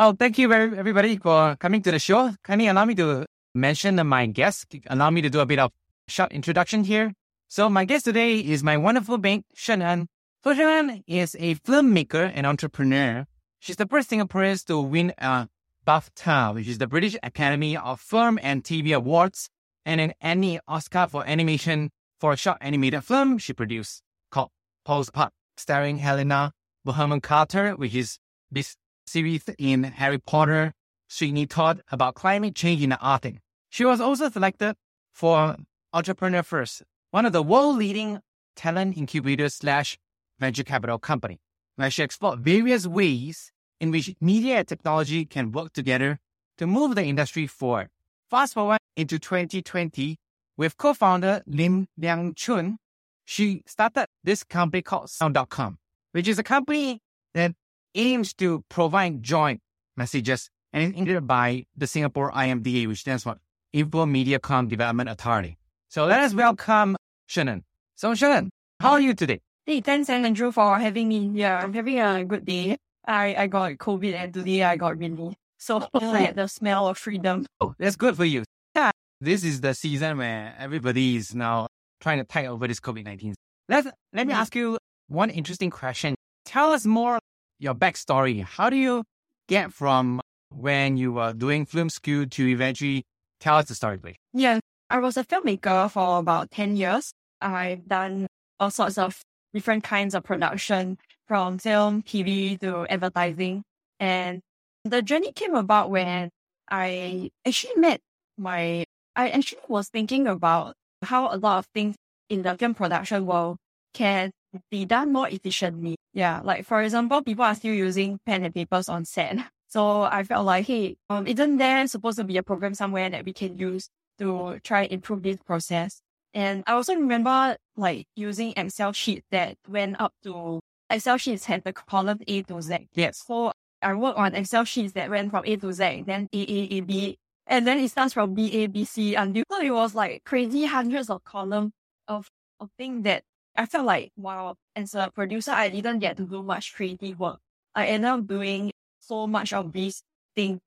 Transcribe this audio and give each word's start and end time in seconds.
Oh, 0.00 0.12
thank 0.12 0.38
you 0.38 0.46
very 0.46 0.78
everybody 0.78 1.16
for 1.16 1.56
coming 1.56 1.82
to 1.82 1.90
the 1.90 1.98
show. 1.98 2.32
Kindly 2.44 2.68
allow 2.68 2.84
me 2.84 2.94
to 2.94 3.26
mention 3.52 3.96
my 4.06 4.26
guest. 4.26 4.72
Allow 4.86 5.10
me 5.10 5.22
to 5.22 5.28
do 5.28 5.40
a 5.40 5.44
bit 5.44 5.58
of 5.58 5.72
short 6.06 6.30
introduction 6.30 6.84
here. 6.84 7.14
So 7.48 7.68
my 7.68 7.84
guest 7.84 8.04
today 8.04 8.38
is 8.38 8.62
my 8.62 8.76
wonderful 8.76 9.18
mate, 9.18 9.44
Shannon. 9.56 10.06
So 10.44 10.54
Shannon 10.54 11.02
is 11.08 11.34
a 11.40 11.56
filmmaker 11.56 12.30
and 12.32 12.46
entrepreneur. 12.46 13.26
She's 13.58 13.74
the 13.74 13.88
first 13.88 14.08
Singaporean 14.12 14.64
to 14.66 14.80
win 14.80 15.14
a 15.18 15.48
BAFTA, 15.84 16.54
which 16.54 16.68
is 16.68 16.78
the 16.78 16.86
British 16.86 17.16
Academy 17.24 17.76
of 17.76 18.00
Film 18.00 18.38
and 18.40 18.62
TV 18.62 18.94
Awards, 18.94 19.50
and 19.84 20.00
an 20.00 20.12
Annie 20.20 20.60
Oscar 20.68 21.08
for 21.08 21.26
animation 21.26 21.90
for 22.20 22.32
a 22.34 22.36
short 22.36 22.58
animated 22.60 23.02
film 23.02 23.36
she 23.36 23.52
produced 23.52 24.04
called 24.30 24.50
Poles 24.84 25.08
Apart, 25.08 25.32
starring 25.56 25.98
Helena 25.98 26.52
Bonham 26.84 27.20
Carter, 27.20 27.72
which 27.72 27.96
is 27.96 28.20
this 28.48 28.76
series 29.08 29.44
in 29.58 29.82
Harry 29.84 30.18
Potter, 30.18 30.72
Sweeney 31.08 31.46
Todd 31.46 31.82
about 31.90 32.14
climate 32.14 32.54
change 32.54 32.82
in 32.82 32.90
the 32.90 32.98
Arctic. 32.98 33.36
She 33.70 33.84
was 33.84 34.00
also 34.00 34.28
selected 34.28 34.76
for 35.12 35.56
Entrepreneur 35.92 36.42
First, 36.42 36.82
one 37.10 37.26
of 37.26 37.32
the 37.32 37.42
world 37.42 37.76
leading 37.76 38.20
talent 38.54 38.96
incubators 38.96 39.54
slash 39.54 39.98
venture 40.38 40.64
capital 40.64 40.98
company, 40.98 41.38
where 41.76 41.90
she 41.90 42.02
explored 42.02 42.40
various 42.40 42.86
ways 42.86 43.50
in 43.80 43.90
which 43.90 44.14
media 44.20 44.58
and 44.58 44.68
technology 44.68 45.24
can 45.24 45.52
work 45.52 45.72
together 45.72 46.18
to 46.58 46.66
move 46.66 46.94
the 46.94 47.04
industry 47.04 47.46
forward. 47.46 47.88
Fast 48.28 48.54
forward 48.54 48.78
into 48.96 49.18
2020 49.18 50.16
with 50.56 50.76
co-founder 50.76 51.42
Lim 51.46 51.86
Liang 51.96 52.34
Chun, 52.34 52.78
she 53.24 53.62
started 53.66 54.06
this 54.24 54.44
company 54.44 54.82
called 54.82 55.08
Sound.com, 55.08 55.78
which 56.12 56.28
is 56.28 56.38
a 56.38 56.42
company 56.42 57.00
that 57.34 57.52
aims 57.98 58.32
to 58.34 58.64
provide 58.68 59.22
joint 59.22 59.60
messages 59.96 60.48
and 60.72 60.82
is 60.82 60.98
included 60.98 61.26
by 61.26 61.66
the 61.76 61.86
Singapore 61.86 62.32
IMDA, 62.32 62.86
which 62.86 63.00
stands 63.00 63.24
for 63.24 63.36
Info 63.72 64.06
Media 64.06 64.38
Com 64.38 64.68
Development 64.68 65.08
Authority. 65.08 65.58
So 65.88 66.06
let 66.06 66.20
us 66.20 66.32
welcome 66.32 66.96
Shannon. 67.26 67.64
So 67.96 68.14
Shannon, 68.14 68.50
how 68.80 68.92
are 68.92 69.00
you 69.00 69.14
today? 69.14 69.40
Hey, 69.66 69.80
thanks 69.80 70.08
Andrew 70.08 70.52
for 70.52 70.78
having 70.78 71.08
me. 71.08 71.30
Yeah, 71.34 71.58
I'm 71.58 71.74
having 71.74 71.98
a 71.98 72.24
good 72.24 72.46
day. 72.46 72.78
I, 73.06 73.34
I 73.34 73.46
got 73.46 73.72
COVID 73.72 74.14
and 74.14 74.32
today 74.32 74.62
I 74.62 74.76
got 74.76 74.98
really 74.98 75.36
so 75.58 75.86
I 75.94 76.20
had 76.20 76.36
the 76.36 76.46
smell 76.46 76.86
of 76.86 76.96
freedom. 76.96 77.46
Oh, 77.60 77.74
that's 77.78 77.96
good 77.96 78.16
for 78.16 78.24
you. 78.24 78.44
Yeah. 78.74 78.90
This 79.20 79.44
is 79.44 79.60
the 79.60 79.74
season 79.74 80.18
where 80.18 80.54
everybody 80.58 81.16
is 81.16 81.34
now 81.34 81.66
trying 82.00 82.18
to 82.18 82.24
tide 82.24 82.46
over 82.46 82.68
this 82.68 82.80
COVID-19. 82.80 83.34
Let's, 83.68 83.88
let 84.12 84.26
me 84.26 84.32
mm-hmm. 84.32 84.40
ask 84.40 84.54
you 84.54 84.78
one 85.08 85.30
interesting 85.30 85.70
question. 85.70 86.14
Tell 86.44 86.72
us 86.72 86.86
more 86.86 87.18
your 87.58 87.74
backstory. 87.74 88.44
How 88.44 88.70
do 88.70 88.76
you 88.76 89.04
get 89.48 89.72
from 89.72 90.20
when 90.50 90.96
you 90.96 91.12
were 91.12 91.32
doing 91.32 91.66
film 91.66 91.90
school 91.90 92.26
to 92.26 92.48
eventually 92.48 93.04
tell 93.40 93.56
us 93.56 93.68
the 93.68 93.74
story, 93.74 93.98
please? 93.98 94.16
Yeah, 94.32 94.60
I 94.90 94.98
was 94.98 95.16
a 95.16 95.24
filmmaker 95.24 95.90
for 95.90 96.18
about 96.18 96.50
10 96.50 96.76
years. 96.76 97.12
I've 97.40 97.86
done 97.86 98.26
all 98.58 98.70
sorts 98.70 98.98
of 98.98 99.20
different 99.52 99.84
kinds 99.84 100.14
of 100.14 100.24
production 100.24 100.98
from 101.26 101.58
film, 101.58 102.02
TV 102.02 102.58
to 102.60 102.86
advertising. 102.88 103.62
And 104.00 104.40
the 104.84 105.02
journey 105.02 105.32
came 105.32 105.54
about 105.54 105.90
when 105.90 106.30
I 106.70 107.30
actually 107.46 107.76
met 107.76 108.00
my, 108.36 108.84
I 109.16 109.30
actually 109.30 109.60
was 109.68 109.88
thinking 109.88 110.26
about 110.26 110.74
how 111.02 111.32
a 111.32 111.36
lot 111.36 111.58
of 111.58 111.66
things 111.74 111.96
in 112.28 112.42
the 112.42 112.56
film 112.56 112.74
production 112.74 113.26
world 113.26 113.56
can 113.94 114.30
be 114.70 114.84
done 114.84 115.12
more 115.12 115.28
efficiently. 115.28 115.96
Yeah, 116.14 116.40
like 116.42 116.64
for 116.64 116.82
example, 116.82 117.22
people 117.22 117.44
are 117.44 117.54
still 117.54 117.74
using 117.74 118.18
pen 118.26 118.44
and 118.44 118.54
papers 118.54 118.88
on 118.88 119.04
set. 119.04 119.38
So 119.70 120.00
I 120.00 120.24
felt 120.24 120.46
like, 120.46 120.66
hey, 120.66 120.96
um, 121.10 121.26
isn't 121.26 121.58
there 121.58 121.86
supposed 121.88 122.16
to 122.16 122.24
be 122.24 122.38
a 122.38 122.42
program 122.42 122.72
somewhere 122.72 123.10
that 123.10 123.26
we 123.26 123.34
can 123.34 123.58
use 123.58 123.90
to 124.18 124.58
try 124.64 124.84
and 124.84 124.92
improve 124.92 125.22
this 125.22 125.36
process? 125.44 126.00
And 126.32 126.64
I 126.66 126.72
also 126.72 126.94
remember 126.94 127.54
like 127.76 128.06
using 128.16 128.54
Excel 128.56 128.92
sheet 128.92 129.24
that 129.30 129.56
went 129.68 130.00
up 130.00 130.14
to 130.22 130.60
Excel 130.88 131.18
sheets 131.18 131.44
had 131.44 131.64
the 131.64 131.74
column 131.74 132.18
A 132.26 132.42
to 132.44 132.62
Z. 132.62 132.88
Yes. 132.94 133.22
So 133.26 133.52
I 133.82 133.92
worked 133.92 134.18
on 134.18 134.34
Excel 134.34 134.64
sheets 134.64 134.94
that 134.94 135.10
went 135.10 135.30
from 135.30 135.44
A 135.44 135.56
to 135.56 135.72
Z, 135.72 136.04
then 136.06 136.28
A 136.32 136.40
A 136.40 136.76
A 136.76 136.80
B, 136.80 137.18
and 137.46 137.66
then 137.66 137.78
it 137.78 137.90
starts 137.90 138.14
from 138.14 138.34
B 138.34 138.50
A 138.52 138.66
B 138.68 138.84
C 138.84 139.14
until 139.14 139.44
so 139.50 139.60
it 139.60 139.70
was 139.70 139.94
like 139.94 140.24
crazy 140.24 140.64
hundreds 140.64 141.10
of 141.10 141.24
columns 141.24 141.72
of 142.06 142.28
of 142.60 142.70
things 142.78 143.04
that 143.04 143.22
I 143.58 143.66
felt 143.66 143.86
like 143.86 144.12
wow, 144.16 144.54
as 144.76 144.94
a 144.94 145.10
producer, 145.12 145.50
I 145.50 145.68
didn't 145.68 145.98
get 145.98 146.16
to 146.18 146.24
do 146.24 146.42
much 146.42 146.74
creative 146.74 147.18
work. 147.18 147.40
I 147.74 147.86
ended 147.86 148.08
up 148.08 148.26
doing 148.26 148.70
so 149.00 149.26
much 149.26 149.52
of 149.52 149.72
these 149.72 150.02
things 150.36 150.60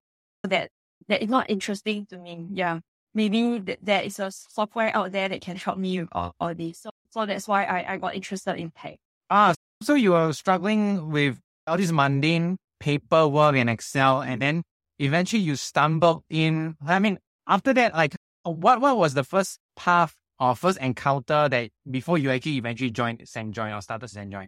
that 0.43 0.69
that 1.07 1.23
is 1.23 1.29
not 1.29 1.49
interesting 1.49 2.05
to 2.07 2.17
me. 2.17 2.47
Yeah. 2.51 2.79
Maybe 3.13 3.59
th- 3.59 3.79
there 3.81 4.03
is 4.03 4.19
a 4.19 4.31
software 4.31 4.95
out 4.95 5.11
there 5.11 5.29
that 5.29 5.41
can 5.41 5.55
help 5.55 5.77
me 5.77 5.99
with 5.99 6.09
all, 6.11 6.33
all 6.39 6.53
this. 6.53 6.79
So, 6.79 6.89
so 7.09 7.25
that's 7.25 7.47
why 7.47 7.63
I, 7.65 7.93
I 7.93 7.97
got 7.97 8.15
interested 8.15 8.55
in 8.57 8.71
tech. 8.71 8.97
Ah, 9.29 9.53
so 9.81 9.95
you 9.95 10.11
were 10.11 10.31
struggling 10.33 11.11
with 11.11 11.39
all 11.67 11.77
this 11.77 11.91
mundane 11.91 12.57
paperwork 12.79 13.55
and 13.55 13.69
Excel, 13.69 14.21
and 14.21 14.41
then 14.41 14.63
eventually 14.99 15.41
you 15.41 15.55
stumbled 15.55 16.23
in. 16.29 16.75
I 16.85 16.99
mean, 16.99 17.19
after 17.47 17.73
that, 17.73 17.93
like, 17.93 18.15
what 18.43 18.81
what 18.81 18.97
was 18.97 19.13
the 19.13 19.23
first 19.23 19.59
path 19.75 20.15
or 20.41 20.55
first 20.55 20.79
encounter 20.79 21.47
that 21.47 21.69
before 21.89 22.17
you 22.17 22.31
actually 22.31 22.57
eventually 22.57 22.89
joined 22.89 23.19
SendJoy 23.19 23.77
or 23.77 23.81
started 23.81 24.07
SendJoy? 24.07 24.47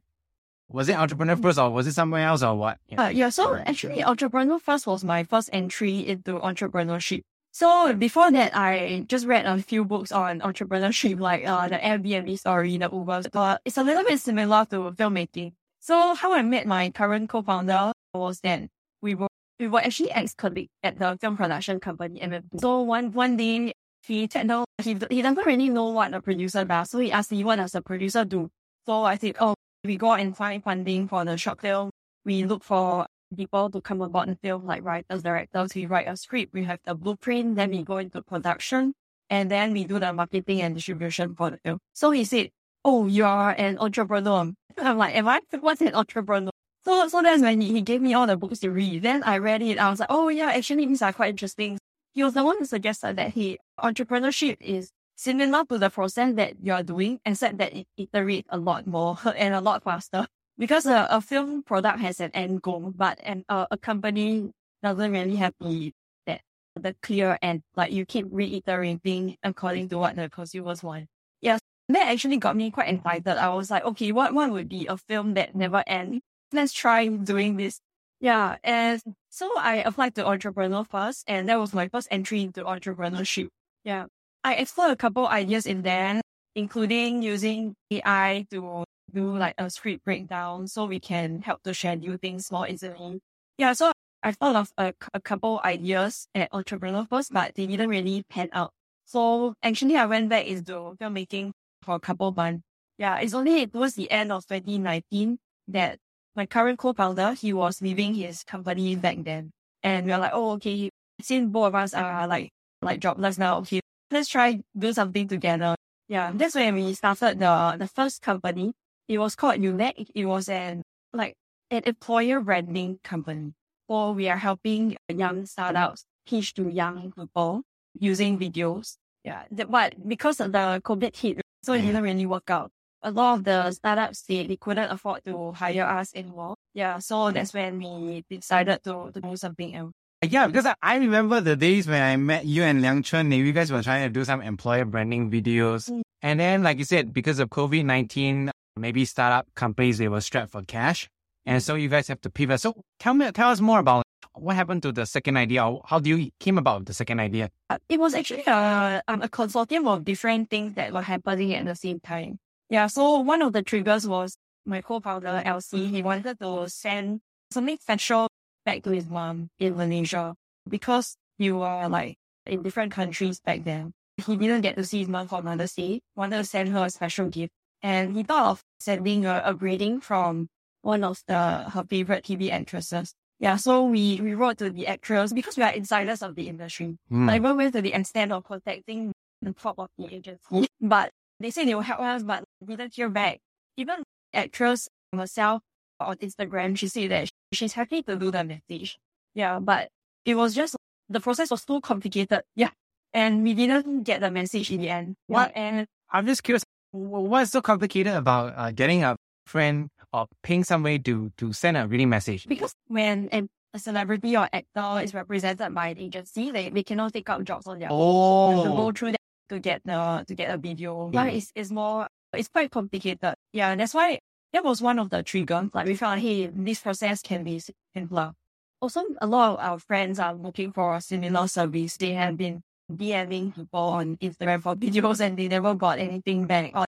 Was 0.69 0.90
it 0.90 0.95
entrepreneur 0.98 1.36
first 1.36 1.60
or 1.60 1.69
was 1.69 1.86
it 1.86 1.94
somewhere 1.94 2.25
else 2.25 2.42
or 2.42 2.56
what? 2.56 2.80
Yeah. 2.88 3.06
Uh, 3.06 3.10
yeah, 3.10 3.30
so 3.30 3.56
actually 3.56 4.04
entrepreneur 4.04 4.57
first 4.57 4.88
was 4.88 5.04
my 5.04 5.24
first 5.24 5.51
entry 5.54 6.00
into 6.07 6.40
entrepreneurship. 6.40 7.22
So 7.51 7.94
before 7.94 8.31
that, 8.31 8.57
I 8.57 9.06
just 9.07 9.28
read 9.28 9.45
a 9.45 9.62
few 9.62 9.86
books 9.86 10.12
on 10.12 10.40
entrepreneurship, 10.40 11.19
like 11.19 11.48
uh, 11.48 11.68
the 11.68 11.75
Airbnb 11.75 12.40
story, 12.40 12.75
the 12.80 12.90
Uber. 12.92 13.24
But 13.31 13.62
it's 13.63 13.78
a 13.78 13.84
little 13.84 14.04
bit 14.04 14.19
similar 14.19 14.66
to 14.72 14.92
filmmaking. 14.98 15.54
So 15.80 16.16
how 16.16 16.34
I 16.34 16.42
met 16.42 16.66
my 16.66 16.90
current 16.90 17.30
co-founder 17.30 17.92
was 18.16 18.40
that 18.40 18.63
we 19.04 19.13
were 19.13 19.28
we 19.60 19.68
were 19.68 19.81
actually 19.81 20.10
ex-colleagues 20.12 20.72
at 20.81 20.98
the 20.98 21.16
film 21.22 21.38
production 21.38 21.80
company. 21.80 22.19
So 22.60 22.81
one 22.81 23.12
one 23.12 23.38
day 23.38 23.74
he 24.06 24.28
said 24.32 24.48
no, 24.48 24.66
he 24.82 24.98
he 25.10 25.22
doesn't 25.22 25.46
really 25.46 25.70
know 25.70 25.90
what 25.90 26.14
a 26.14 26.22
producer 26.22 26.66
does. 26.66 26.90
So 26.90 27.00
he 27.00 27.12
asked 27.12 27.32
me 27.32 27.44
what 27.44 27.58
does 27.58 27.76
a 27.76 27.82
producer 27.82 28.26
do. 28.26 28.50
So 28.86 29.04
I 29.04 29.18
said, 29.18 29.38
oh, 29.40 29.56
we 29.84 29.98
go 29.98 30.14
and 30.14 30.36
find 30.36 30.64
funding 30.64 31.08
for 31.08 31.24
the 31.24 31.38
short 31.38 31.62
film. 31.62 31.90
We 32.26 32.44
look 32.44 32.64
for 32.64 33.06
people 33.36 33.70
to 33.70 33.82
come 33.82 34.02
aboard 34.02 34.30
the 34.30 34.36
film, 34.36 34.66
like 34.66 34.84
writers, 34.84 35.24
directors. 35.24 35.74
We 35.76 35.86
write 35.86 36.08
a 36.08 36.18
script. 36.18 36.54
We 36.54 36.64
have 36.66 36.80
the 36.86 36.96
blueprint. 36.96 37.56
Then 37.56 37.72
we 37.72 37.84
go 37.84 37.98
into 37.98 38.22
production 38.22 38.94
and 39.30 39.50
then 39.50 39.74
we 39.74 39.86
do 39.86 40.00
the 40.00 40.14
marketing 40.14 40.62
and 40.62 40.76
distribution 40.76 41.36
for 41.36 41.52
the 41.52 41.58
film. 41.58 41.80
So 41.94 42.12
he 42.12 42.24
said, 42.26 42.50
Oh, 42.86 43.08
you 43.08 43.24
are 43.26 43.52
an 43.52 43.78
entrepreneur. 43.80 44.52
I'm 44.78 44.98
like, 44.98 45.16
am 45.16 45.28
I? 45.28 45.42
What's 45.60 45.82
an 45.82 45.96
entrepreneur? 45.96 46.52
So, 46.86 47.08
so 47.08 47.22
that's 47.22 47.42
when 47.42 47.62
he, 47.62 47.72
he 47.72 47.82
gave 47.82 48.02
me 48.02 48.14
all 48.14 48.28
the 48.28 48.36
books 48.36 48.60
to 48.60 48.70
read. 48.70 49.04
Then 49.04 49.24
I 49.24 49.38
read 49.38 49.62
it. 49.62 49.80
I 49.80 49.90
was 49.90 50.02
like, 50.02 50.10
oh 50.12 50.28
yeah, 50.28 50.52
actually 50.52 50.86
these 50.86 51.02
are 51.02 51.14
quite 51.14 51.30
interesting. 51.30 51.78
He 52.13 52.24
was 52.24 52.33
the 52.33 52.44
one 52.44 52.60
who 52.60 52.65
suggested 52.65 53.15
that 53.18 53.31
he 53.31 53.60
entrepreneurship 53.80 54.57
is 54.62 54.92
similar 55.15 55.65
to 55.65 55.77
the 55.77 55.89
process 55.89 56.36
that 56.36 56.54
you're 56.62 56.83
doing, 56.83 57.19
except 57.25 57.57
that 57.57 57.74
it 57.74 57.88
iterates 58.00 58.45
a 58.50 58.57
lot 58.57 58.86
more 58.88 59.18
and 59.36 59.54
a 59.54 59.62
lot 59.62 59.83
faster. 59.83 60.27
Because 60.57 60.86
a, 60.86 61.07
a 61.10 61.19
film 61.19 61.63
product 61.63 62.00
has 62.00 62.19
an 62.19 62.30
end 62.33 62.62
goal, 62.62 62.94
but 62.95 63.19
an, 63.24 63.44
uh, 63.50 63.65
a 63.71 63.77
company 63.77 64.51
doesn't 64.83 65.12
really 65.12 65.36
have 65.38 65.54
the 65.60 65.92
that 66.27 66.42
the 66.75 66.95
clear 67.01 67.39
end. 67.42 67.63
Like 67.75 67.92
you 67.92 68.06
keep 68.06 68.27
reiterating 68.30 69.38
according 69.42 69.89
to 69.89 69.98
what 69.98 70.16
the 70.16 70.30
consumers 70.30 70.83
want. 70.83 71.07
Yes, 71.42 71.59
that 71.89 72.07
actually 72.09 72.38
got 72.38 72.56
me 72.56 72.69
quite 72.69 72.94
excited. 72.94 73.27
I 73.27 73.50
was 73.50 73.71
like, 73.71 73.83
okay, 73.83 74.12
what 74.12 74.33
what 74.36 74.51
would 74.51 74.69
be 74.69 74.86
a 74.86 74.98
film 74.98 75.33
that 75.33 75.56
never 75.56 75.83
ends? 75.88 76.21
Let's 76.51 76.71
try 76.71 77.07
doing 77.07 77.57
this. 77.57 77.80
Yeah, 78.19 78.57
and 78.63 79.01
so 79.33 79.50
I 79.57 79.77
applied 79.77 80.13
to 80.15 80.27
entrepreneur 80.27 80.83
first, 80.83 81.24
and 81.25 81.50
that 81.50 81.57
was 81.57 81.74
my 81.74 81.88
first 81.88 82.07
entry 82.12 82.44
into 82.44 82.63
entrepreneurship. 82.63 83.50
Yeah, 83.83 84.06
I 84.44 84.53
explored 84.53 84.91
a 84.91 84.95
couple 84.95 85.25
ideas 85.25 85.65
in 85.65 85.81
there, 85.81 86.21
including 86.53 87.24
using 87.24 87.74
AI 87.89 88.45
to 88.51 88.83
do 89.12 89.35
like 89.35 89.56
a 89.57 89.71
script 89.71 90.06
breakdown 90.06 90.68
so 90.68 90.85
we 90.85 91.00
can 91.00 91.41
help 91.41 91.63
to 91.63 91.74
schedule 91.74 92.18
things 92.21 92.51
more 92.51 92.69
easily. 92.69 93.21
Yeah, 93.57 93.74
so 93.74 93.91
I 94.21 94.33
thought 94.33 94.56
of 94.56 94.71
a, 94.77 94.94
a 95.15 95.19
couple 95.19 95.59
ideas 95.65 96.27
at 96.35 96.50
Entrepreneur 96.51 97.07
first, 97.09 97.33
but 97.33 97.56
they 97.56 97.65
didn't 97.65 97.89
really 97.89 98.24
pan 98.30 98.50
out. 98.53 98.69
So 99.06 99.56
actually, 99.63 99.97
I 99.97 100.06
went 100.06 100.30
back 100.30 100.45
into 100.45 100.95
filmmaking 101.01 101.53
for 101.81 101.95
a 101.95 102.00
couple 102.00 102.31
months. 102.31 102.62
Yeah, 103.00 103.18
it's 103.18 103.33
only 103.33 103.65
towards 103.65 103.95
the 103.95 104.12
end 104.12 104.31
of 104.31 104.45
2019 104.45 105.39
that 105.69 105.97
my 106.35 106.45
current 106.45 106.80
co-founder, 106.80 107.33
he 107.33 107.53
was 107.53 107.81
leaving 107.81 108.13
his 108.13 108.44
company 108.44 108.95
back 108.95 109.18
then. 109.24 109.51
And 109.83 110.06
we 110.06 110.12
are 110.12 110.19
like, 110.19 110.31
oh, 110.33 110.51
okay, 110.51 110.89
since 111.21 111.50
both 111.51 111.68
of 111.68 111.75
us 111.75 111.94
are 111.94 112.27
like, 112.27 112.50
like 112.81 113.00
jobless 113.00 113.38
now, 113.38 113.57
okay, 113.59 113.81
let's 114.12 114.30
try 114.30 114.62
do 114.77 114.94
something 114.94 115.27
together. 115.27 115.75
Yeah, 116.07 116.31
that's 116.33 116.56
when 116.56 116.75
we 116.75 116.94
started 116.94 117.39
the, 117.39 117.75
the 117.77 117.88
first 117.88 118.21
company. 118.21 118.74
It 119.07 119.18
was 119.18 119.35
called 119.35 119.59
Unec. 119.59 120.09
It 120.13 120.25
was 120.25 120.50
an, 120.50 120.83
like, 121.13 121.35
an 121.71 121.83
employer 121.85 122.39
branding 122.39 123.00
company. 123.03 123.53
So 123.89 124.12
we 124.12 124.30
are 124.30 124.38
helping 124.38 124.97
young 125.09 125.45
startups 125.45 126.06
pitch 126.25 126.53
to 126.56 126.69
young 126.69 127.12
people 127.12 127.63
using 128.00 128.39
videos. 128.39 128.95
Yeah, 129.24 129.44
but 129.51 130.07
because 130.07 130.39
of 130.39 130.51
the 130.51 130.81
COVID 130.83 131.15
hit, 131.15 131.41
so 131.63 131.74
it 131.74 131.81
didn't 131.81 132.01
mm. 132.01 132.03
really 132.03 132.25
work 132.25 132.50
out. 132.50 132.71
A 133.04 133.12
lot 133.12 133.40
of 133.40 133.44
the 133.44 133.72
startups 133.72 134.24
they, 134.24 134.48
they 134.48 134.56
couldn't 134.56 134.90
afford 134.90 135.24
to 135.26 135.52
hire 135.52 135.84
us 135.84 136.16
anymore. 136.16 136.56
Yeah, 136.74 137.00
so 137.00 137.32
that's 137.32 137.54
when 137.54 137.80
we 137.80 138.24
decided 138.30 138.84
to, 138.86 139.12
to 139.14 139.22
do 139.22 139.36
something 139.36 139.76
else. 139.76 139.92
Yeah, 140.24 140.48
because 140.48 140.66
I, 140.66 140.76
I 140.82 140.96
remember 140.98 141.42
the 141.42 141.58
days 141.58 141.86
when 141.86 142.02
I 142.02 142.16
met 142.16 142.46
you 142.46 142.64
and 142.64 142.82
Liang 142.82 143.04
Chun, 143.04 143.30
you 143.32 143.52
guys 143.52 143.72
were 143.72 143.84
trying 143.84 144.08
to 144.08 144.10
do 144.10 144.24
some 144.24 144.42
employer 144.42 144.86
branding 144.86 145.30
videos. 145.30 145.90
Mm. 145.90 146.02
And 146.22 146.40
then, 146.40 146.64
like 146.64 146.78
you 146.78 146.86
said, 146.86 147.14
because 147.14 147.40
of 147.40 147.50
COVID 147.50 147.84
19, 147.84 148.50
maybe 148.78 149.04
startup 149.04 149.48
companies, 149.54 149.98
they 149.98 150.08
were 150.08 150.22
strapped 150.22 150.52
for 150.52 150.62
cash. 150.62 151.10
And 151.46 151.62
so 151.62 151.76
you 151.76 151.90
guys 151.90 152.08
have 152.08 152.22
to 152.22 152.30
pivot. 152.30 152.62
So 152.62 152.74
tell 153.00 153.14
me, 153.14 153.30
tell 153.32 153.50
us 153.50 153.60
more 153.60 153.80
about 153.80 154.04
what 154.34 154.56
happened 154.56 154.82
to 154.84 154.94
the 154.94 155.06
second 155.06 155.36
idea. 155.36 155.66
or 155.66 155.82
How 155.86 156.00
do 156.00 156.16
you 156.16 156.32
came 156.40 156.58
about 156.58 156.86
the 156.86 156.94
second 156.94 157.20
idea? 157.20 157.50
Uh, 157.70 157.78
it 157.90 158.00
was 158.00 158.14
actually 158.14 158.44
a, 158.48 159.02
um, 159.08 159.22
a 159.22 159.28
consortium 159.28 159.88
of 159.88 160.06
different 160.06 160.50
things 160.50 160.74
that 160.76 160.94
were 160.94 161.02
happening 161.02 161.54
at 161.54 161.66
the 161.66 161.76
same 161.76 162.00
time. 162.00 162.40
Yeah. 162.74 162.88
So 162.88 163.20
one 163.20 163.44
of 163.44 163.54
the 163.54 163.62
triggers 163.62 164.08
was 164.08 164.36
my 164.66 164.81
co-founder, 164.81 165.44
LC. 165.46 165.92
He 165.92 166.02
wanted 166.02 166.40
to 166.40 166.68
send 166.68 167.22
something 167.52 167.78
special 167.80 168.28
back 168.66 168.81
to 168.81 168.90
his 168.90 169.08
mom 169.08 169.50
in 169.60 169.78
Malaysia 169.78 170.34
because 170.68 171.16
you 171.38 171.58
were 171.58 171.88
like 171.88 172.18
in 172.48 172.64
different 172.64 172.92
countries 172.92 173.40
back 173.42 173.64
then. 173.64 173.94
He 174.25 174.36
didn't 174.38 174.62
get 174.62 174.75
to 174.78 174.84
see 174.84 175.02
his 175.02 175.08
mom 175.08 175.28
for 175.28 175.44
Mother's 175.44 175.74
Day, 175.74 176.02
wanted 176.16 176.38
to 176.38 176.44
send 176.46 176.70
her 176.70 176.86
a 176.86 176.90
special 176.90 177.30
gift. 177.30 177.52
And 177.84 178.18
he 178.18 178.24
thought 178.24 178.50
of 178.50 178.64
sending 178.80 179.28
a, 179.28 179.44
a 179.46 179.54
greeting 179.54 180.02
from 180.02 180.48
one 180.81 181.04
of 181.04 181.22
the 181.28 181.69
her 181.69 181.84
favorite 181.88 182.26
TV 182.26 182.50
actresses. 182.50 183.14
Yeah, 183.40 183.58
so 183.58 183.86
we, 183.86 184.19
we 184.19 184.34
wrote 184.34 184.58
to 184.58 184.72
the 184.72 184.88
actress 184.88 185.31
because 185.31 185.58
we 185.58 185.64
are 185.64 185.74
insiders 185.74 186.24
of 186.24 186.34
the 186.34 186.50
industry. 186.50 186.98
Mm. 187.12 187.30
I 187.30 187.36
even 187.36 187.56
went 187.56 187.74
to 187.74 187.84
the 187.84 187.94
extent 187.94 188.31
of 188.31 188.44
contacting 188.46 189.12
the 189.44 189.54
top 189.54 189.78
of 189.78 189.90
the 190.00 190.12
agency. 190.12 190.66
But 190.81 191.12
they 191.44 191.51
say 191.51 191.66
they 191.66 191.75
will 191.75 191.81
help 191.81 192.00
us, 192.00 192.24
but 192.24 192.44
didn't 192.66 192.94
hear 192.94 193.10
back. 193.10 193.40
Even 193.78 194.04
actress 194.34 194.88
herself 195.12 195.62
on 196.00 196.16
Instagram, 196.18 196.78
she 196.78 196.88
said 196.88 197.12
that 197.12 197.30
she's 197.54 197.74
happy 197.74 198.01
to 198.04 198.16
do 198.16 198.31
the 198.31 198.44
message. 198.44 198.98
Yeah, 199.36 199.60
but 199.60 199.90
it 200.25 200.36
was 200.36 200.56
just 200.56 200.75
the 201.10 201.19
process 201.19 201.51
was 201.51 201.66
too 201.66 201.81
complicated. 201.81 202.42
Yeah. 202.56 202.69
And 203.13 203.44
we 203.44 203.54
didn't 203.54 204.04
get 204.04 204.22
the 204.22 204.31
message 204.31 204.72
in 204.72 204.81
the 204.81 204.90
end. 204.90 205.16
What? 205.28 205.51
Yeah, 205.56 205.62
and 205.62 205.88
I'm 206.12 206.25
just 206.25 206.44
curious, 206.44 206.63
what's 206.92 207.51
so 207.51 207.62
complicated 207.62 208.13
about 208.13 208.54
uh, 208.57 208.72
getting 208.72 209.04
a 209.04 209.16
friend 209.45 209.90
or 210.12 210.28
paying 210.42 210.63
somebody 210.63 211.00
to 211.00 211.31
to 211.38 211.54
send 211.54 211.78
a 211.78 211.88
reading 211.88 212.10
message? 212.10 212.48
Because 212.48 212.74
when 212.88 213.30
a 213.31 213.80
celebrity 213.80 214.38
or 214.38 214.48
actor 214.51 215.04
is 215.04 215.13
represented 215.13 215.74
by 215.74 215.90
an 215.90 215.98
agency, 216.00 216.51
they, 216.51 216.69
they 216.69 216.84
cannot 216.84 217.13
take 217.13 217.30
up 217.30 217.44
jobs 217.44 217.68
on 217.68 217.80
their 217.80 217.90
own. 217.92 218.00
Oh. 218.00 218.63
To 218.63 218.69
go 218.69 218.92
through 218.92 219.12
that 219.12 219.23
to 219.54 219.60
get 219.60 219.82
the 219.86 220.26
to 220.28 220.34
get 220.36 220.50
a 220.50 220.58
video. 220.58 221.12
Yeah, 221.14 221.26
it's, 221.26 221.52
it's 221.56 221.72
more 221.72 222.08
it's 222.34 222.50
quite 222.50 222.72
complicated. 222.72 223.36
Yeah, 223.54 223.76
that's 223.76 223.94
why 223.94 224.20
that 224.52 224.64
was 224.64 224.82
one 224.82 225.00
of 225.00 225.10
the 225.10 225.24
triggers. 225.24 225.70
Like 225.74 225.86
we 225.86 225.96
felt, 225.96 226.20
hey, 226.20 226.48
this 226.48 226.82
process 226.82 227.22
can 227.22 227.44
be 227.44 227.62
simpler. 227.96 228.34
Also, 228.82 229.02
a 229.22 229.28
lot 229.28 229.54
of 229.54 229.60
our 229.60 229.80
friends 229.80 230.20
are 230.20 230.34
looking 230.34 230.74
for 230.74 230.96
a 230.96 231.02
similar 231.02 231.48
service. 231.48 231.98
They 231.98 232.14
have 232.14 232.36
been 232.36 232.62
DMing 232.92 233.56
people 233.56 233.80
on 233.80 234.18
Instagram 234.18 234.62
for 234.62 234.76
videos 234.84 235.22
and 235.22 235.38
they 235.38 235.48
never 235.48 235.74
got 235.74 236.00
anything 236.00 236.46
back. 236.46 236.72
Or 236.76 236.86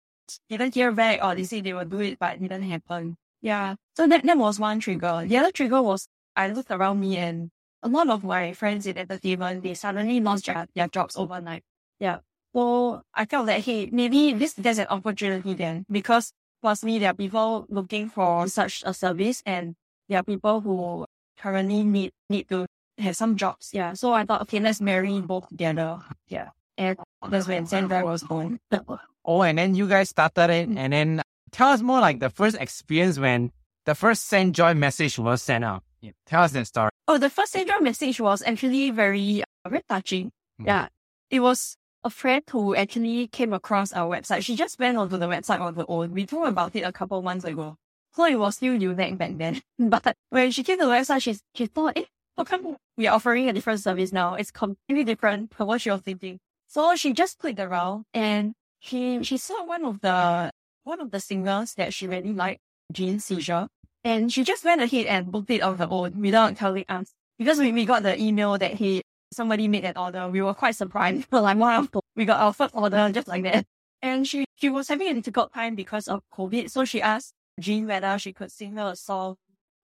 didn't 0.50 0.74
hear 0.74 0.92
back 0.92 1.24
or 1.24 1.36
they 1.36 1.44
say 1.44 1.62
they 1.62 1.74
will 1.74 1.86
do 1.86 2.02
it, 2.02 2.20
but 2.20 2.36
it 2.36 2.42
didn't 2.42 2.64
happen. 2.64 3.16
Yeah. 3.42 3.76
So 3.96 4.08
that, 4.08 4.24
that 4.24 4.38
was 4.38 4.60
one 4.60 4.80
trigger. 4.80 5.24
The 5.26 5.38
other 5.38 5.52
trigger 5.52 5.82
was 5.82 6.08
I 6.36 6.50
looked 6.50 6.72
around 6.72 7.00
me 7.00 7.18
and 7.18 7.50
a 7.84 7.88
lot 7.88 8.10
of 8.10 8.24
my 8.24 8.54
friends 8.54 8.88
in 8.88 8.98
entertainment, 8.98 9.62
they 9.62 9.76
suddenly 9.76 10.20
lost 10.20 10.48
their, 10.48 10.66
their 10.74 10.88
jobs 10.88 11.16
overnight. 11.16 11.64
Yeah. 12.00 12.18
So 12.56 13.02
I 13.14 13.26
felt 13.26 13.48
that, 13.48 13.60
hey, 13.60 13.90
maybe 13.92 14.32
this, 14.32 14.54
there's 14.54 14.78
an 14.78 14.88
opportunity 14.88 15.54
then 15.54 15.86
because 15.92 16.32
firstly, 16.64 17.00
there 17.00 17.12
are 17.12 17.14
people 17.14 17.66
looking 17.68 18.10
for 18.10 18.48
such 18.48 18.82
a 18.86 18.94
service 18.94 19.44
and 19.46 19.76
there 20.08 20.20
are 20.20 20.24
people 20.24 20.62
who 20.62 21.06
currently 21.38 21.84
need, 21.84 22.12
need 22.30 22.48
to 22.48 22.66
have 22.98 23.18
some 23.18 23.36
jobs. 23.36 23.72
Yeah. 23.74 23.92
So 23.92 24.14
I 24.14 24.24
thought, 24.24 24.42
okay, 24.44 24.62
let's 24.62 24.80
marry 24.80 25.20
both 25.20 25.50
together. 25.50 26.00
Yeah. 26.30 26.50
And 26.78 26.98
that's 27.30 27.46
when 27.46 27.66
SendJoy 27.66 28.04
was 28.04 28.24
born. 28.24 28.60
Oh, 29.28 29.42
and 29.42 29.58
then 29.58 29.74
you 29.74 29.90
guys 29.90 30.10
started 30.10 30.52
it. 30.52 30.70
And 30.78 30.94
then 30.94 31.22
tell 31.52 31.70
us 31.70 31.82
more 31.82 32.00
like 32.00 32.20
the 32.20 32.30
first 32.30 32.58
experience 32.58 33.18
when 33.18 33.52
the 33.86 33.96
first 33.96 34.28
send 34.28 34.54
joy 34.54 34.76
message 34.76 35.18
was 35.18 35.42
sent 35.42 35.64
out. 35.64 35.82
Yeah. 36.00 36.12
Tell 36.28 36.44
us 36.44 36.52
that 36.52 36.68
story. 36.68 36.92
Oh, 37.08 37.18
the 37.18 37.32
first 37.32 37.54
send 37.54 37.68
joy 37.68 37.80
message 37.80 38.22
was 38.22 38.44
actually 38.44 38.92
very, 38.92 39.42
uh, 39.42 39.70
very 39.70 39.82
touching. 39.90 40.32
Mm. 40.62 40.68
Yeah. 40.68 40.88
It 41.32 41.40
was 41.40 41.76
a 42.06 42.10
friend 42.10 42.44
who 42.52 42.76
actually 42.76 43.28
came 43.28 43.52
across 43.52 43.92
our 43.92 44.16
website. 44.16 44.44
She 44.44 44.56
just 44.56 44.80
went 44.80 44.98
onto 44.98 45.18
the 45.18 45.28
website 45.28 45.60
on 45.60 45.76
her 45.76 45.86
own. 45.88 46.12
We 46.12 46.28
talked 46.28 46.48
about 46.48 46.76
it 46.76 46.82
a 46.82 46.92
couple 46.92 47.22
months 47.24 47.46
ago. 47.46 47.78
So 48.14 48.26
it 48.26 48.40
was 48.40 48.56
still 48.56 48.78
Unec 48.78 49.18
back 49.18 49.38
then. 49.38 49.62
But 49.80 50.16
when 50.30 50.52
she 50.52 50.64
came 50.64 50.78
to 50.80 50.86
the 50.86 50.92
website, 50.92 51.24
she, 51.24 51.36
she 51.56 51.66
thought, 51.66 51.98
eh, 51.98 52.06
how 52.38 52.44
come 52.44 52.78
we 52.96 53.08
are 53.08 53.16
offering 53.16 53.50
a 53.50 53.54
different 53.54 53.80
service 53.80 54.14
now? 54.14 54.36
It's 54.36 54.52
completely 54.52 55.04
different 55.04 55.54
from 55.54 55.68
what 55.68 55.82
she 55.82 55.90
was 55.90 56.02
thinking. 56.02 56.40
So 56.68 56.96
she 56.96 57.12
just 57.12 57.40
clicked 57.40 57.60
around 57.60 58.06
and 58.14 58.54
she 58.80 59.24
she 59.24 59.38
saw 59.38 59.66
one 59.66 59.84
of 59.86 60.02
the 60.02 60.52
one 60.84 61.02
of 61.02 61.12
the 61.12 61.20
singers 61.20 61.74
that 61.76 61.94
she 61.94 62.08
really 62.08 62.34
liked, 62.34 62.62
Jean 62.92 63.20
Seizure. 63.20 63.68
And 64.04 64.32
she 64.32 64.44
just 64.44 64.64
went 64.64 64.82
ahead 64.82 65.08
and 65.08 65.32
booked 65.32 65.50
it 65.50 65.62
on 65.62 65.78
her 65.78 65.88
own 65.90 66.22
without 66.22 66.56
telling 66.56 66.86
us. 66.88 67.12
Because 67.40 67.58
we, 67.60 67.72
we 67.72 67.86
got 67.86 68.04
the 68.04 68.22
email 68.22 68.58
that 68.58 68.76
he 68.76 69.02
somebody 69.32 69.68
made 69.68 69.86
an 69.86 69.98
order, 69.98 70.28
we 70.28 70.42
were 70.42 70.54
quite 70.54 70.76
surprised. 70.76 71.28
But 71.30 71.44
like 71.48 71.58
wow, 71.58 71.88
we 72.16 72.26
got 72.26 72.40
our 72.40 72.54
first 72.54 72.76
order 72.76 73.10
just 73.12 73.28
like 73.28 73.44
that. 73.44 73.66
And 74.02 74.28
she 74.28 74.46
she 74.56 74.70
was 74.70 74.88
having 74.88 75.08
a 75.10 75.14
difficult 75.14 75.54
time 75.54 75.76
because 75.76 76.08
of 76.08 76.22
COVID. 76.34 76.70
So 76.70 76.86
she 76.86 77.02
asked 77.02 77.34
Jean 77.60 77.88
whether 77.88 78.18
she 78.20 78.34
could 78.34 78.52
sing 78.52 78.76
her 78.76 78.92
a 78.92 78.96
song 78.96 79.36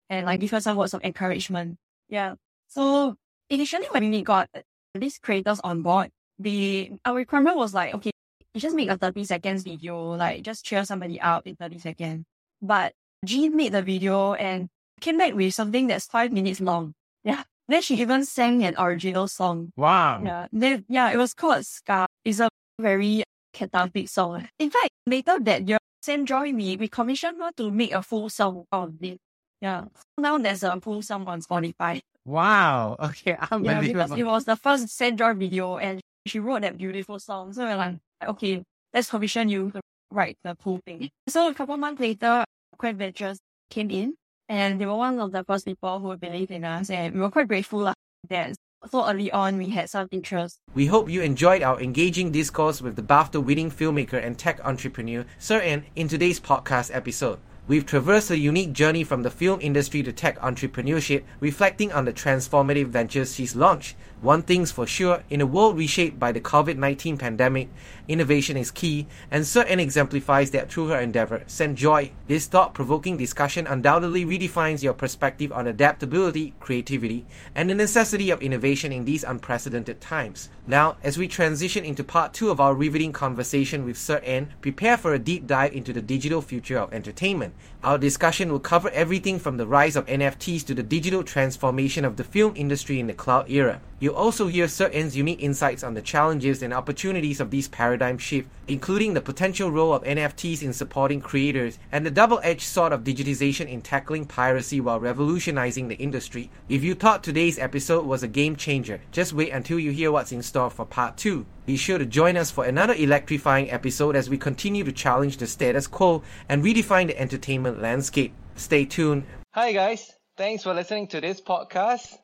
and 0.09 0.25
like 0.25 0.39
give 0.39 0.51
her 0.51 0.61
some 0.61 0.77
words 0.77 0.93
of 0.93 1.03
encouragement. 1.03 1.77
Yeah. 2.09 2.35
So 2.67 3.15
initially 3.49 3.87
when 3.91 4.09
we 4.11 4.21
got 4.21 4.49
these 4.93 5.17
creators 5.17 5.59
on 5.63 5.81
board, 5.81 6.09
the 6.39 6.91
our 7.05 7.15
requirement 7.15 7.57
was 7.57 7.73
like, 7.73 7.93
okay, 7.95 8.11
you 8.53 8.61
just 8.61 8.75
make 8.75 8.89
a 8.89 8.97
30 8.97 9.23
seconds 9.23 9.63
video, 9.63 10.15
like 10.15 10.43
just 10.43 10.65
cheer 10.65 10.83
somebody 10.85 11.19
up 11.19 11.47
in 11.47 11.55
30 11.55 11.79
seconds. 11.79 12.25
But 12.61 12.93
Jean 13.25 13.55
made 13.55 13.71
the 13.71 13.81
video 13.81 14.33
and 14.33 14.67
came 14.99 15.17
back 15.17 15.33
with 15.33 15.53
something 15.53 15.87
that's 15.87 16.05
five 16.05 16.31
minutes 16.31 16.61
long. 16.61 16.93
Yeah. 17.23 17.43
Then 17.71 17.81
she 17.81 17.95
even 17.95 18.25
sang 18.25 18.65
an 18.65 18.75
original 18.77 19.29
song. 19.29 19.71
Wow. 19.77 20.21
Yeah. 20.51 20.77
Yeah, 20.89 21.11
it 21.11 21.17
was 21.17 21.33
called 21.33 21.65
Scar. 21.65 22.05
It's 22.25 22.41
a 22.41 22.49
very 22.77 23.23
cathartic 23.53 24.09
song. 24.09 24.45
In 24.59 24.69
fact, 24.69 24.89
later 25.07 25.39
that 25.39 25.67
year, 25.67 25.77
Send 26.01 26.27
Joy 26.27 26.51
me, 26.51 26.75
we 26.75 26.89
commissioned 26.89 27.39
her 27.39 27.51
to 27.55 27.71
make 27.71 27.93
a 27.93 28.03
full 28.03 28.27
song 28.29 28.65
on 28.73 28.97
it. 29.01 29.19
Yeah. 29.61 29.85
Now 30.17 30.37
there's 30.37 30.63
a 30.63 30.81
full 30.81 31.01
song 31.01 31.25
on 31.27 31.41
Spotify. 31.41 32.01
Wow. 32.25 32.97
Okay. 32.99 33.37
Yeah, 33.61 33.79
because 33.79 34.11
it 34.11 34.23
was 34.25 34.43
the 34.43 34.57
first 34.57 34.89
Send 34.89 35.19
Joy 35.19 35.33
video 35.33 35.77
and 35.77 36.01
she 36.25 36.39
wrote 36.39 36.63
that 36.63 36.77
beautiful 36.77 37.19
song. 37.19 37.53
So 37.53 37.63
we're 37.63 37.77
like, 37.77 37.95
okay, 38.27 38.63
let's 38.93 39.09
commission 39.09 39.47
you 39.47 39.71
to 39.71 39.79
write 40.11 40.37
the 40.43 40.57
whole 40.61 40.81
thing. 40.85 41.09
So 41.29 41.47
a 41.47 41.53
couple 41.53 41.77
months 41.77 42.01
later, 42.01 42.43
Quack 42.77 42.95
Ventures 42.95 43.39
came 43.69 43.89
in 43.89 44.15
and 44.51 44.81
they 44.81 44.85
were 44.85 44.97
one 44.97 45.17
of 45.17 45.31
the 45.31 45.45
first 45.45 45.65
people 45.65 45.99
who 45.99 46.15
believed 46.17 46.51
in 46.51 46.65
us 46.65 46.89
and 46.89 47.15
we 47.15 47.21
were 47.21 47.31
quite 47.31 47.47
grateful 47.47 47.93
that 48.29 48.53
so 48.89 49.07
early 49.07 49.31
on 49.31 49.57
we 49.57 49.69
had 49.69 49.89
some 49.89 50.09
interest. 50.11 50.59
We 50.73 50.87
hope 50.87 51.09
you 51.09 51.21
enjoyed 51.21 51.61
our 51.61 51.79
engaging 51.79 52.31
discourse 52.31 52.81
with 52.81 52.97
the 52.97 53.01
BAFTA 53.01 53.41
winning 53.41 53.71
filmmaker 53.71 54.21
and 54.23 54.37
tech 54.37 54.59
entrepreneur 54.65 55.25
Ser 55.39 55.61
En 55.61 55.85
in 55.95 56.09
today's 56.09 56.39
podcast 56.39 56.93
episode. 56.93 57.39
We've 57.67 57.85
traversed 57.85 58.31
a 58.31 58.39
unique 58.39 58.73
journey 58.73 59.03
from 59.03 59.21
the 59.21 59.29
film 59.29 59.59
industry 59.61 60.01
to 60.03 60.11
tech 60.11 60.39
entrepreneurship, 60.39 61.23
reflecting 61.39 61.91
on 61.93 62.05
the 62.05 62.11
transformative 62.11 62.87
ventures 62.87 63.35
she's 63.35 63.55
launched. 63.55 63.95
One 64.19 64.41
thing's 64.41 64.71
for 64.71 64.87
sure, 64.87 65.23
in 65.29 65.41
a 65.41 65.45
world 65.45 65.77
reshaped 65.77 66.19
by 66.19 66.31
the 66.31 66.41
COVID 66.41 66.77
19 66.77 67.17
pandemic, 67.17 67.69
innovation 68.07 68.57
is 68.57 68.71
key, 68.71 69.07
and 69.29 69.47
En 69.55 69.79
exemplifies 69.79 70.51
that 70.51 70.71
through 70.71 70.87
her 70.87 70.99
endeavor. 70.99 71.43
Send 71.45 71.77
joy. 71.77 72.11
This 72.27 72.47
thought 72.47 72.73
provoking 72.73 73.17
discussion 73.17 73.67
undoubtedly 73.67 74.25
redefines 74.25 74.83
your 74.83 74.93
perspective 74.93 75.51
on 75.51 75.67
adaptability, 75.67 76.53
creativity, 76.59 77.25
and 77.55 77.69
the 77.69 77.75
necessity 77.75 78.31
of 78.31 78.41
innovation 78.41 78.91
in 78.91 79.05
these 79.05 79.23
unprecedented 79.23 80.01
times. 80.01 80.49
Now, 80.67 80.97
as 81.03 81.17
we 81.17 81.27
transition 81.27 81.83
into 81.83 82.03
part 82.03 82.33
two 82.33 82.51
of 82.51 82.59
our 82.59 82.75
riveting 82.75 83.13
conversation 83.13 83.83
with 83.83 83.97
Ser 83.97 84.21
En, 84.23 84.53
prepare 84.61 84.95
for 84.95 85.13
a 85.13 85.19
deep 85.19 85.47
dive 85.47 85.73
into 85.73 85.91
the 85.91 86.03
digital 86.03 86.41
future 86.41 86.77
of 86.77 86.93
entertainment. 86.93 87.55
Our 87.83 87.97
discussion 87.97 88.51
will 88.51 88.59
cover 88.59 88.91
everything 88.91 89.39
from 89.39 89.57
the 89.57 89.65
rise 89.65 89.95
of 89.95 90.05
NFTs 90.05 90.63
to 90.67 90.75
the 90.75 90.83
digital 90.83 91.23
transformation 91.23 92.05
of 92.05 92.17
the 92.17 92.23
film 92.23 92.53
industry 92.55 92.99
in 92.99 93.07
the 93.07 93.13
cloud 93.13 93.49
era. 93.49 93.81
You'll 94.01 94.15
also 94.15 94.47
hear 94.47 94.67
Ser 94.67 94.89
unique 94.89 95.43
insights 95.43 95.83
on 95.83 95.93
the 95.93 96.01
challenges 96.01 96.63
and 96.63 96.73
opportunities 96.73 97.39
of 97.39 97.51
these 97.51 97.67
paradigm 97.67 98.17
shifts, 98.17 98.49
including 98.67 99.13
the 99.13 99.21
potential 99.21 99.69
role 99.69 99.93
of 99.93 100.03
NFTs 100.03 100.63
in 100.63 100.73
supporting 100.73 101.21
creators 101.21 101.77
and 101.91 102.03
the 102.03 102.09
double-edged 102.09 102.63
sword 102.63 102.93
of 102.93 103.03
digitization 103.03 103.67
in 103.67 103.83
tackling 103.83 104.25
piracy 104.25 104.81
while 104.81 104.99
revolutionizing 104.99 105.87
the 105.87 105.97
industry. 105.97 106.49
If 106.67 106.83
you 106.83 106.95
thought 106.95 107.23
today's 107.23 107.59
episode 107.59 108.07
was 108.07 108.23
a 108.23 108.27
game 108.27 108.55
changer, 108.55 109.01
just 109.11 109.33
wait 109.33 109.51
until 109.51 109.77
you 109.77 109.91
hear 109.91 110.11
what's 110.11 110.31
in 110.31 110.41
store 110.41 110.71
for 110.71 110.83
part 110.83 111.15
2. 111.17 111.45
Be 111.67 111.77
sure 111.77 111.99
to 111.99 112.05
join 112.07 112.37
us 112.37 112.49
for 112.49 112.65
another 112.65 112.95
electrifying 112.95 113.69
episode 113.69 114.15
as 114.15 114.31
we 114.31 114.37
continue 114.39 114.83
to 114.83 114.91
challenge 114.91 115.37
the 115.37 115.45
status 115.45 115.85
quo 115.85 116.23
and 116.49 116.63
redefine 116.63 117.05
the 117.05 117.21
entertainment 117.21 117.79
landscape. 117.79 118.33
Stay 118.55 118.83
tuned. 118.83 119.25
Hi 119.51 119.73
guys, 119.73 120.11
thanks 120.37 120.63
for 120.63 120.73
listening 120.73 121.05
to 121.09 121.21
this 121.21 121.39
podcast. 121.39 122.20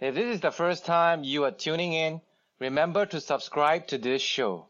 If 0.00 0.14
this 0.14 0.34
is 0.34 0.40
the 0.40 0.50
first 0.50 0.86
time 0.86 1.24
you 1.24 1.44
are 1.44 1.50
tuning 1.50 1.92
in, 1.92 2.22
remember 2.58 3.04
to 3.04 3.20
subscribe 3.20 3.86
to 3.88 3.98
this 3.98 4.22
show. 4.22 4.66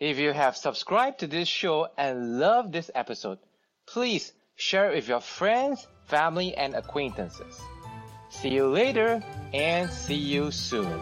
If 0.00 0.18
you 0.18 0.32
have 0.32 0.56
subscribed 0.56 1.20
to 1.20 1.28
this 1.28 1.46
show 1.46 1.86
and 1.96 2.40
love 2.40 2.72
this 2.72 2.90
episode, 2.92 3.38
please 3.86 4.32
share 4.56 4.90
it 4.90 4.96
with 4.96 5.08
your 5.08 5.20
friends, 5.20 5.86
family, 6.06 6.56
and 6.56 6.74
acquaintances. 6.74 7.60
See 8.28 8.48
you 8.48 8.66
later 8.66 9.22
and 9.54 9.88
see 9.88 10.16
you 10.16 10.50
soon. 10.50 11.00